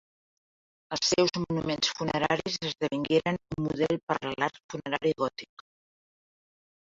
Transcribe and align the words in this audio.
Els 0.95 1.09
seus 1.11 1.33
monuments 1.41 1.91
funeraris 1.99 2.55
esdevingueren 2.69 3.37
un 3.57 3.61
model 3.67 4.01
per 4.13 4.17
a 4.17 4.33
l'art 4.33 4.59
funerari 4.75 5.13
gòtic. 5.21 5.67